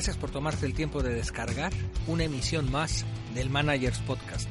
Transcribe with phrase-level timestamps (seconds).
[0.00, 1.74] Gracias por tomarte el tiempo de descargar
[2.06, 3.04] una emisión más
[3.34, 4.50] del Managers Podcast.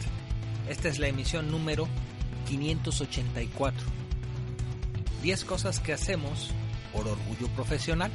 [0.68, 1.88] Esta es la emisión número
[2.48, 3.84] 584.
[5.24, 6.52] 10 cosas que hacemos
[6.94, 8.12] por orgullo profesional.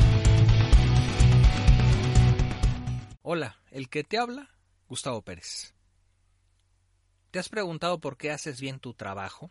[3.22, 4.48] Hola, el que te habla,
[4.86, 5.74] Gustavo Pérez.
[7.32, 9.50] ¿Te has preguntado por qué haces bien tu trabajo?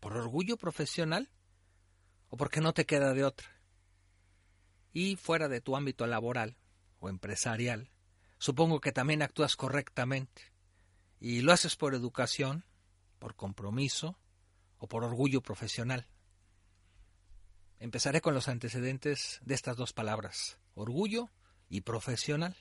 [0.00, 1.30] ¿Por orgullo profesional?
[2.28, 3.46] ¿O porque no te queda de otra?
[4.92, 6.56] Y fuera de tu ámbito laboral
[7.08, 7.90] empresarial,
[8.38, 10.52] supongo que también actúas correctamente.
[11.20, 12.64] Y lo haces por educación,
[13.18, 14.18] por compromiso
[14.78, 16.06] o por orgullo profesional.
[17.78, 21.30] Empezaré con los antecedentes de estas dos palabras, orgullo
[21.68, 22.56] y profesional.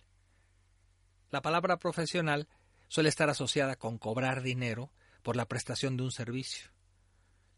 [1.32, 2.48] La palabra profesional
[2.88, 6.70] suele estar asociada con cobrar dinero por la prestación de un servicio.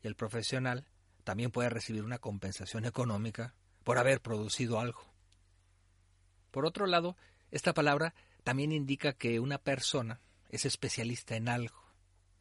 [0.02, 0.88] Y el profesional
[1.24, 5.15] también puede recibir una compensación económica por haber producido algo.
[6.56, 7.18] Por otro lado,
[7.52, 11.84] esta palabra también indica que una persona es especialista en algo,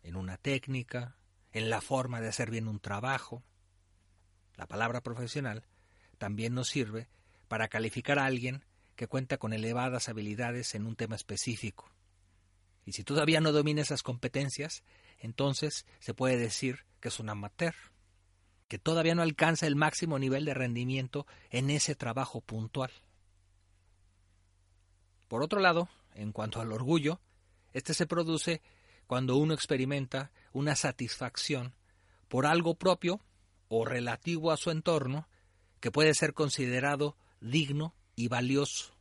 [0.05, 1.17] en una técnica,
[1.51, 3.43] en la forma de hacer bien un trabajo.
[4.55, 5.65] La palabra profesional
[6.17, 7.09] también nos sirve
[7.49, 11.91] para calificar a alguien que cuenta con elevadas habilidades en un tema específico.
[12.85, 14.85] Y si todavía no domina esas competencias,
[15.19, 17.75] entonces se puede decir que es un amateur,
[18.69, 22.93] que todavía no alcanza el máximo nivel de rendimiento en ese trabajo puntual.
[25.35, 27.21] Por otro lado, en cuanto al orgullo,
[27.73, 28.63] este se produce
[29.09, 31.75] cuando uno experimenta una satisfacción
[32.29, 33.21] por algo propio
[33.67, 35.29] o relativo a su entorno
[35.81, 38.95] que puede ser considerado digno y valioso.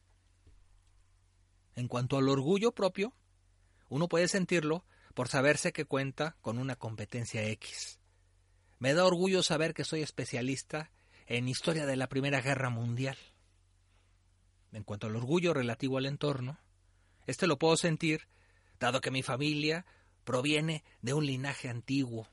[1.75, 3.13] En cuanto al orgullo propio,
[3.87, 7.99] uno puede sentirlo por saberse que cuenta con una competencia X.
[8.79, 10.89] Me da orgullo saber que soy especialista
[11.27, 13.17] en historia de la Primera Guerra Mundial.
[14.73, 16.59] En cuanto al orgullo relativo al entorno,
[17.27, 18.27] este lo puedo sentir
[18.79, 19.85] dado que mi familia
[20.23, 22.27] proviene de un linaje antiguo,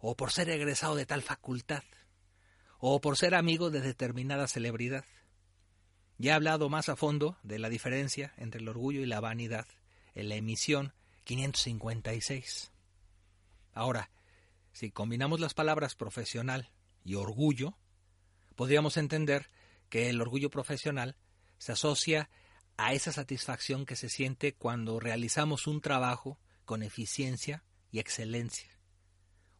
[0.00, 1.84] o por ser egresado de tal facultad,
[2.78, 5.04] o por ser amigo de determinada celebridad.
[6.18, 9.66] Ya he hablado más a fondo de la diferencia entre el orgullo y la vanidad
[10.14, 12.72] en la emisión 556.
[13.72, 14.10] Ahora,
[14.72, 16.70] si combinamos las palabras profesional
[17.04, 17.76] y orgullo,
[18.56, 19.50] podríamos entender
[19.88, 21.16] que el orgullo profesional
[21.62, 22.28] se asocia
[22.76, 27.62] a esa satisfacción que se siente cuando realizamos un trabajo con eficiencia
[27.92, 28.80] y excelencia.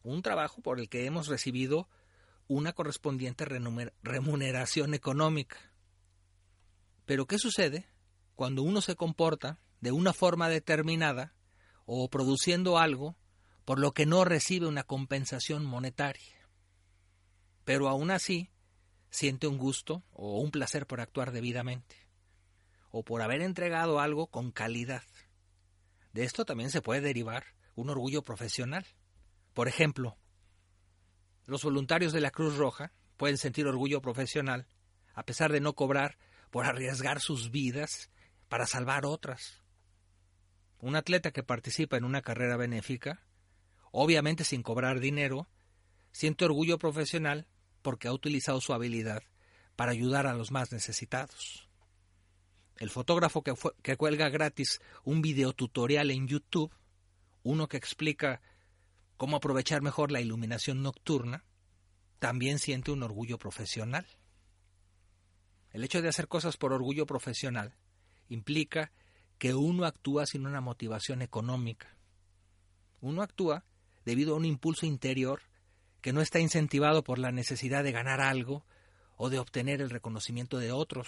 [0.01, 1.87] Un trabajo por el que hemos recibido
[2.49, 5.71] una correspondiente remuneración económica.
[7.05, 7.87] Pero ¿qué sucede
[8.35, 11.33] cuando uno se comporta de una forma determinada
[11.85, 13.15] o produciendo algo
[13.63, 16.49] por lo que no recibe una compensación monetaria?
[17.63, 18.49] Pero aún así
[19.13, 21.95] siente un gusto o un placer por actuar debidamente
[22.89, 25.03] o por haber entregado algo con calidad.
[26.13, 28.87] De esto también se puede derivar un orgullo profesional.
[29.53, 30.17] Por ejemplo,
[31.45, 34.67] los voluntarios de la Cruz Roja pueden sentir orgullo profesional
[35.13, 36.17] a pesar de no cobrar
[36.49, 38.09] por arriesgar sus vidas
[38.49, 39.61] para salvar otras.
[40.79, 43.21] Un atleta que participa en una carrera benéfica,
[43.91, 45.47] obviamente sin cobrar dinero,
[46.11, 47.47] siente orgullo profesional
[47.83, 49.21] porque ha utilizado su habilidad
[49.75, 51.69] para ayudar a los más necesitados.
[52.77, 56.73] El fotógrafo que, cuelga gratis un videotutorial en YouTube,
[57.43, 58.41] uno que explica
[59.17, 61.45] cómo aprovechar mejor la iluminación nocturna,
[62.17, 64.07] también siente un orgullo profesional.
[65.71, 67.75] El hecho de hacer cosas por orgullo profesional
[68.29, 68.91] implica
[69.37, 71.95] que uno actúa sin una motivación económica.
[73.01, 73.65] Uno actúa
[74.05, 75.41] debido a un impulso interior
[76.03, 78.65] que no está incentivado por la necesidad de ganar algo
[79.15, 81.07] o de obtener el reconocimiento de otros.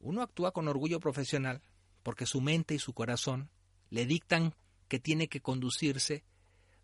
[0.00, 1.62] Uno actúa con orgullo profesional
[2.02, 3.48] porque su mente y su corazón
[3.90, 4.54] le dictan
[4.88, 6.24] que tiene que conducirse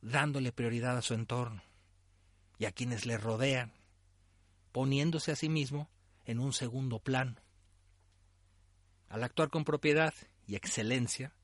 [0.01, 1.61] dándole prioridad a su entorno
[2.57, 3.73] y a quienes le rodean,
[4.71, 5.91] poniéndose a sí mismo
[6.25, 7.35] en un segundo plano.
[9.09, 10.15] Al actuar con propiedad
[10.47, 11.35] y excelencia,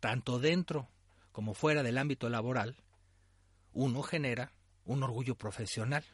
[0.00, 0.88] tanto dentro
[1.30, 2.82] como fuera del ámbito laboral,
[3.78, 4.52] uno genera
[4.84, 6.04] un orgullo profesional.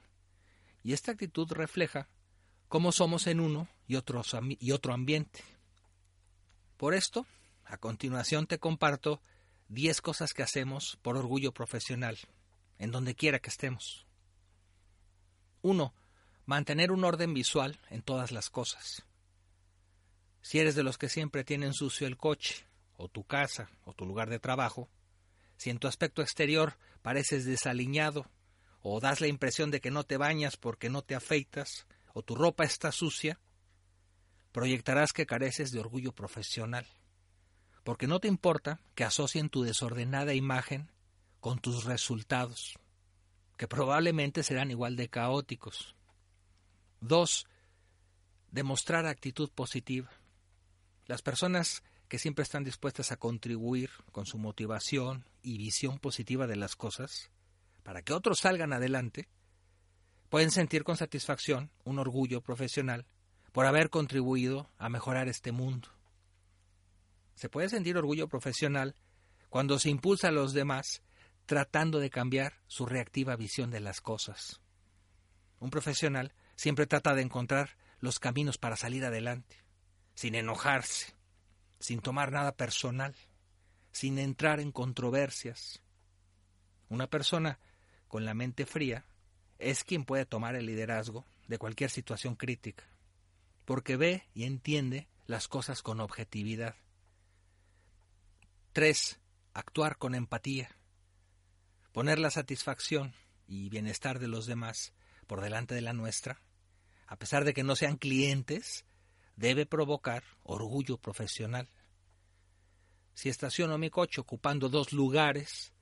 [0.82, 2.08] Y esta actitud refleja
[2.68, 5.40] cómo somos en uno y, y otro ambiente.
[6.76, 7.26] Por esto,
[7.64, 9.22] a continuación te comparto
[9.68, 12.18] 10 cosas que hacemos por orgullo profesional,
[12.78, 14.04] en donde quiera que estemos.
[15.62, 15.94] 1.
[16.44, 19.06] Mantener un orden visual en todas las cosas.
[20.42, 22.66] Si eres de los que siempre tienen sucio el coche,
[22.98, 24.90] o tu casa, o tu lugar de trabajo,
[25.56, 28.30] si en tu aspecto exterior pareces desaliñado,
[28.82, 32.34] o das la impresión de que no te bañas porque no te afeitas, o tu
[32.34, 33.40] ropa está sucia,
[34.52, 36.86] proyectarás que careces de orgullo profesional,
[37.82, 40.92] porque no te importa que asocien tu desordenada imagen
[41.40, 42.78] con tus resultados,
[43.56, 45.94] que probablemente serán igual de caóticos.
[47.00, 47.46] Dos,
[48.50, 50.10] demostrar actitud positiva.
[51.06, 51.82] Las personas
[52.14, 57.32] que siempre están dispuestas a contribuir con su motivación y visión positiva de las cosas,
[57.82, 59.28] para que otros salgan adelante,
[60.28, 63.04] pueden sentir con satisfacción un orgullo profesional
[63.50, 65.88] por haber contribuido a mejorar este mundo.
[67.34, 68.94] Se puede sentir orgullo profesional
[69.48, 71.02] cuando se impulsa a los demás
[71.46, 74.60] tratando de cambiar su reactiva visión de las cosas.
[75.58, 79.64] Un profesional siempre trata de encontrar los caminos para salir adelante,
[80.14, 81.13] sin enojarse,
[81.84, 83.14] sin tomar nada personal,
[83.92, 85.82] sin entrar en controversias.
[86.88, 87.58] Una persona
[88.08, 89.04] con la mente fría
[89.58, 92.84] es quien puede tomar el liderazgo de cualquier situación crítica,
[93.66, 96.74] porque ve y entiende las cosas con objetividad.
[98.72, 99.20] 3.
[99.52, 100.74] Actuar con empatía.
[101.92, 103.12] Poner la satisfacción
[103.46, 104.94] y bienestar de los demás
[105.26, 106.40] por delante de la nuestra,
[107.06, 108.86] a pesar de que no sean clientes,
[109.36, 111.68] debe provocar orgullo profesional.
[113.14, 115.72] Si estaciono mi coche ocupando dos lugares,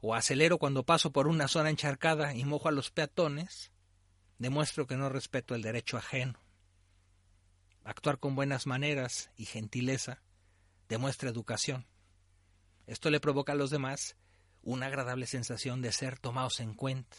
[0.00, 3.72] o acelero cuando paso por una zona encharcada y mojo a los peatones,
[4.38, 6.38] demuestro que no respeto el derecho ajeno.
[7.84, 10.22] Actuar con buenas maneras y gentileza
[10.88, 11.86] demuestra educación.
[12.86, 14.16] Esto le provoca a los demás
[14.62, 17.16] una agradable sensación de ser tomados en cuenta.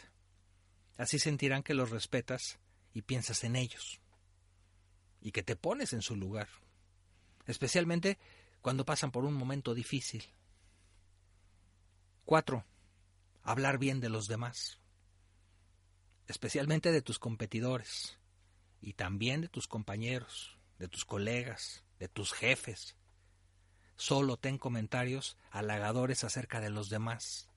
[0.97, 2.59] Así sentirán que los respetas
[2.93, 3.99] y piensas en ellos
[5.25, 6.47] y que te pones en su lugar,
[7.47, 8.19] especialmente
[8.61, 10.23] cuando pasan por un momento difícil.
[12.25, 12.63] 4.
[13.41, 14.77] Hablar bien de los demás,
[16.27, 18.19] especialmente de tus competidores
[18.81, 22.95] y también de tus compañeros, de tus colegas, de tus jefes.
[23.95, 27.49] Solo ten comentarios halagadores acerca de los demás.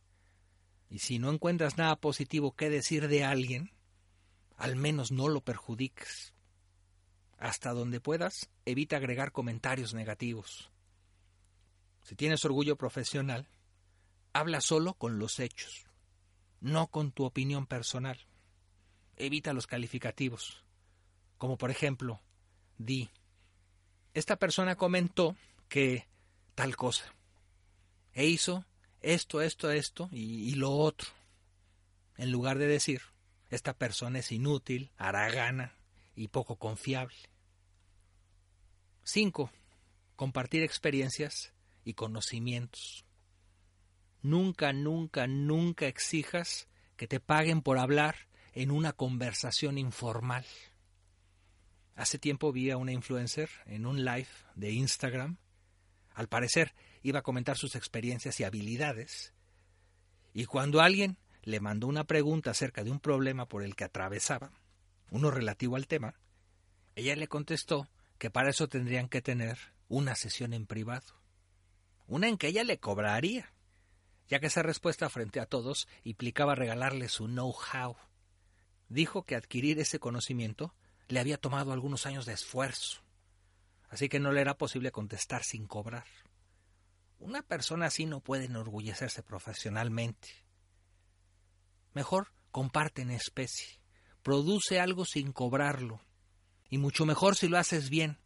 [0.88, 3.72] Y si no encuentras nada positivo que decir de alguien,
[4.56, 6.32] al menos no lo perjudiques.
[7.38, 10.70] Hasta donde puedas, evita agregar comentarios negativos.
[12.02, 13.46] Si tienes orgullo profesional,
[14.32, 15.87] habla solo con los hechos,
[16.61, 18.19] no con tu opinión personal.
[19.17, 20.64] Evita los calificativos,
[21.38, 22.20] como por ejemplo,
[22.76, 23.11] di,
[24.14, 25.37] esta persona comentó
[25.69, 26.06] que
[26.55, 27.05] tal cosa,
[28.14, 28.64] e hizo
[29.00, 31.08] esto, esto, esto y, lo otro,
[32.17, 33.02] en lugar de decir,
[33.49, 35.77] esta persona es inútil, haragana
[36.18, 37.16] y poco confiable.
[39.04, 39.50] 5.
[40.16, 41.54] Compartir experiencias
[41.84, 43.04] y conocimientos.
[44.20, 48.16] Nunca, nunca, nunca exijas que te paguen por hablar
[48.52, 50.44] en una conversación informal.
[51.94, 55.38] Hace tiempo vi a una influencer en un live de Instagram.
[56.14, 59.32] Al parecer iba a comentar sus experiencias y habilidades.
[60.34, 64.52] Y cuando alguien le mandó una pregunta acerca de un problema por el que atravesaba,
[65.10, 66.14] uno relativo al tema,
[66.94, 67.88] ella le contestó
[68.19, 69.58] que para eso tendrían que tener
[69.88, 71.14] una sesión en privado,
[72.06, 73.52] una en que ella le cobraría,
[74.28, 77.97] ya que esa respuesta frente a todos implicaba regalarle su know-how.
[78.88, 80.75] Dijo que adquirir ese conocimiento
[81.09, 83.00] le había tomado algunos años de esfuerzo,
[83.88, 86.06] así que no le era posible contestar sin cobrar.
[87.18, 90.28] Una persona así no puede enorgullecerse profesionalmente.
[91.94, 93.77] Mejor comparte en especie.
[94.28, 96.02] Produce algo sin cobrarlo.
[96.68, 98.18] Y mucho mejor si lo haces bien,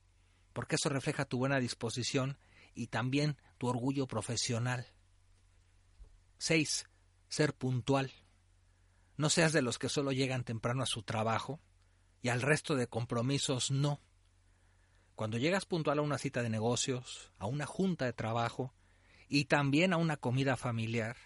[0.52, 2.38] porque eso refleja tu buena disposición
[2.75, 4.88] y también tu orgullo profesional.
[6.38, 6.88] 6.
[7.28, 8.11] Ser puntual.
[9.16, 11.61] No seas de los que solo llegan temprano a su trabajo
[12.21, 14.00] y al resto de compromisos no.
[15.14, 18.75] Cuando llegas puntual a una cita de negocios, a una junta de trabajo
[19.28, 21.16] y también a una comida familiar,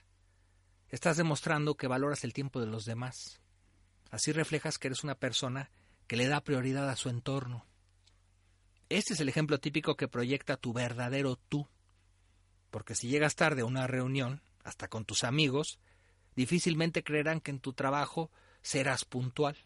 [0.89, 3.41] Estás demostrando que valoras el tiempo de los demás.
[4.11, 5.71] Así reflejas que eres una persona
[6.07, 7.67] que le da prioridad a su entorno.
[8.89, 11.67] Este es el ejemplo típico que proyecta tu verdadero tú.
[12.71, 15.79] Porque si llegas tarde a una reunión, hasta con tus amigos,
[16.37, 18.31] difícilmente creerán que en tu trabajo
[18.63, 19.57] serás puntual.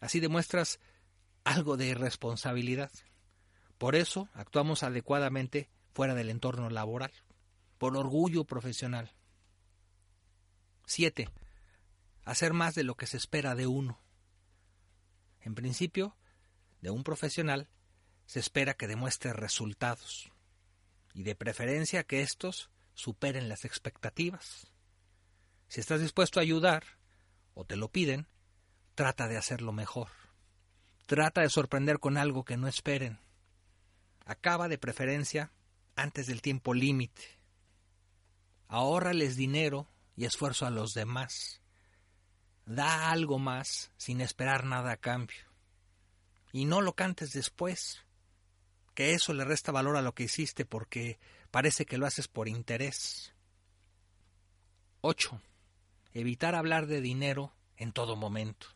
[0.00, 0.78] Así demuestras
[1.44, 2.90] algo de irresponsabilidad.
[3.78, 7.12] Por eso actuamos adecuadamente fuera del entorno laboral,
[7.78, 9.12] por orgullo profesional.
[10.86, 11.28] 7.
[12.26, 13.98] Hacer más de lo que se espera de uno.
[15.40, 16.16] En principio,
[16.82, 17.68] de un profesional
[18.26, 20.32] se espera que demuestre resultados
[21.14, 24.72] y de preferencia que éstos superen las expectativas.
[25.68, 26.82] Si estás dispuesto a ayudar
[27.54, 28.26] o te lo piden,
[28.96, 30.08] trata de hacerlo mejor.
[31.06, 33.20] Trata de sorprender con algo que no esperen.
[34.24, 35.52] Acaba de preferencia
[35.94, 37.22] antes del tiempo límite.
[38.66, 41.62] Ahórrales dinero y esfuerzo a los demás.
[42.66, 45.44] Da algo más sin esperar nada a cambio.
[46.52, 48.04] Y no lo cantes después,
[48.94, 51.20] que eso le resta valor a lo que hiciste porque
[51.52, 53.34] parece que lo haces por interés.
[55.00, 55.40] 8.
[56.12, 58.66] Evitar hablar de dinero en todo momento.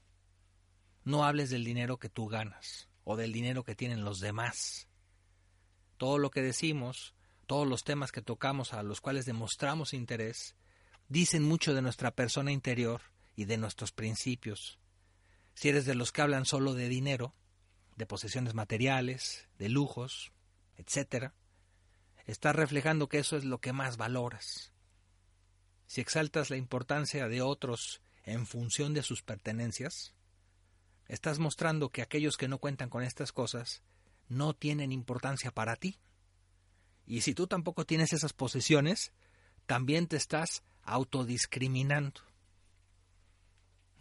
[1.03, 4.87] No hables del dinero que tú ganas o del dinero que tienen los demás.
[5.97, 7.15] Todo lo que decimos,
[7.47, 10.55] todos los temas que tocamos a los cuales demostramos interés,
[11.09, 13.01] dicen mucho de nuestra persona interior
[13.41, 14.79] y de nuestros principios.
[15.55, 17.35] Si eres de los que hablan solo de dinero,
[17.97, 20.31] de posesiones materiales, de lujos,
[20.77, 21.33] etc.,
[22.27, 24.75] estás reflejando que eso es lo que más valoras.
[25.87, 30.13] Si exaltas la importancia de otros en función de sus pertenencias,
[31.09, 33.83] estás mostrando que aquellos que no cuentan con estas cosas
[34.29, 35.99] no tienen importancia para ti.
[37.07, 39.15] Y si tú tampoco tienes esas posesiones,
[39.65, 42.21] también te estás autodiscriminando.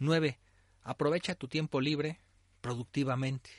[0.00, 0.40] 9.
[0.82, 2.20] Aprovecha tu tiempo libre
[2.62, 3.50] productivamente.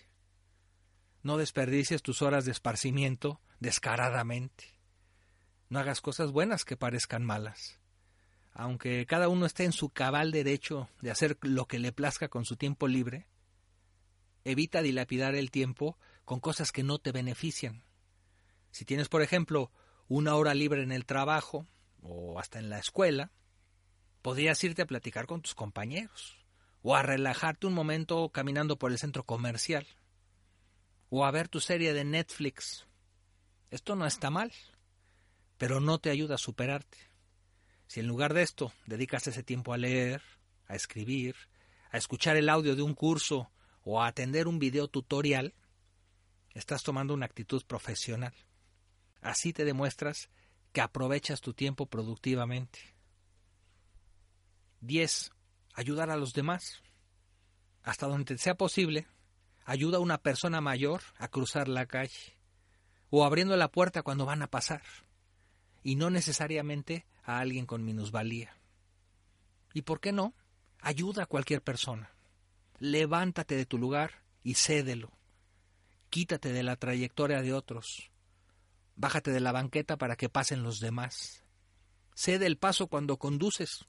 [1.22, 4.74] No desperdicies tus horas de esparcimiento descaradamente.
[5.70, 7.80] No hagas cosas buenas que parezcan malas.
[8.54, 12.44] Aunque cada uno esté en su cabal derecho de hacer lo que le plazca con
[12.44, 13.28] su tiempo libre,
[14.44, 17.84] evita dilapidar el tiempo con cosas que no te benefician.
[18.72, 19.72] Si tienes, por ejemplo,
[20.08, 21.68] una hora libre en el trabajo
[22.02, 23.32] o hasta en la escuela,
[24.22, 26.38] podrías irte a platicar con tus compañeros
[26.84, 29.88] o a relajarte un momento caminando por el centro comercial
[31.10, 32.88] o a ver tu serie de Netflix.
[33.70, 34.52] Esto no está mal,
[35.58, 36.98] pero no te ayuda a superarte.
[37.88, 40.22] Si en lugar de esto dedicas ese tiempo a leer,
[40.68, 41.36] a escribir,
[41.92, 43.52] a escuchar el audio de un curso
[43.84, 45.54] o a atender un video tutorial,
[46.54, 48.34] estás tomando una actitud profesional.
[49.22, 50.30] Así te demuestras
[50.72, 52.80] que aprovechas tu tiempo productivamente.
[54.82, 55.32] 10.
[55.74, 56.82] Ayudar a los demás.
[57.84, 59.08] Hasta donde sea posible,
[59.66, 62.38] ayuda a una persona mayor a cruzar la calle
[63.10, 64.84] o abriendo la puerta cuando van a pasar,
[65.84, 68.56] y no necesariamente a alguien con minusvalía.
[69.74, 70.34] ¿Y por qué no?
[70.80, 72.12] Ayuda a cualquier persona
[72.82, 75.12] levántate de tu lugar y cédelo.
[76.10, 78.10] Quítate de la trayectoria de otros.
[78.96, 81.44] Bájate de la banqueta para que pasen los demás.
[82.16, 83.86] Cede el paso cuando conduces.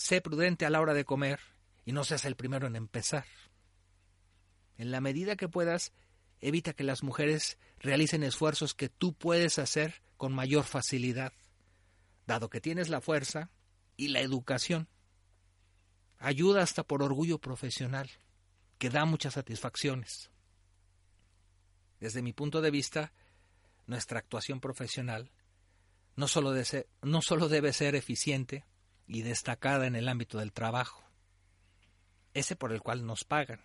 [0.00, 1.40] Sé prudente a la hora de comer
[1.84, 3.26] y no seas el primero en empezar.
[4.78, 5.92] En la medida que puedas,
[6.40, 11.34] evita que las mujeres realicen esfuerzos que tú puedes hacer con mayor facilidad,
[12.26, 13.50] dado que tienes la fuerza
[13.98, 14.88] y la educación
[16.18, 18.08] ayuda hasta por orgullo profesional,
[18.78, 20.30] que da muchas satisfacciones.
[22.00, 23.12] Desde mi punto de vista,
[23.86, 25.30] nuestra actuación profesional
[26.16, 26.54] no solo,
[27.02, 28.64] no solo debe ser eficiente
[29.10, 31.02] y destacada en el ámbito del trabajo,
[32.32, 33.60] ese por el cual nos pagan.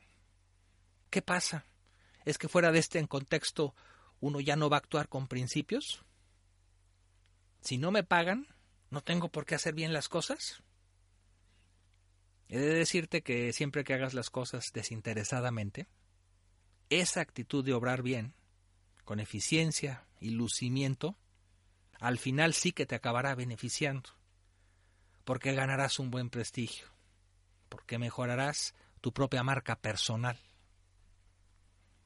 [1.12, 1.66] ¿Qué pasa?
[2.25, 3.75] ¿Es que fuera de este contexto
[4.20, 6.04] uno ya no va a actuar con principios?
[7.62, 8.48] Si no me pagan,
[8.90, 10.64] ¿no tengo por qué hacer bien las cosas?
[12.50, 15.88] He de decirte que siempre que hagas las cosas desinteresadamente,
[16.90, 18.34] esa actitud de obrar bien,
[19.04, 21.16] con eficiencia y lucimiento,
[22.00, 24.10] al final sí que te acabará beneficiando,
[25.25, 26.88] porque ganarás un buen prestigio,
[27.67, 30.39] porque mejorarás tu propia marca personal.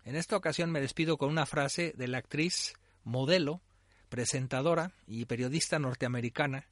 [0.04, 2.74] En esta ocasión me despido con una frase de la actriz,
[3.04, 3.62] modelo,
[4.10, 6.68] presentadora y periodista norteamericana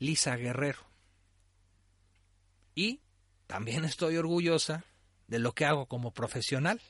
[0.00, 0.86] Lisa Guerrero
[2.76, 3.00] y
[3.46, 4.84] también estoy orgullosa
[5.26, 6.80] de lo que hago como profesional.